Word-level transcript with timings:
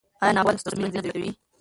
آیا 0.23 0.35
ناول 0.35 0.53
د 0.53 0.55
لوستلو 0.55 0.77
مینه 0.81 0.93
زیاتوي؟ 0.93 1.29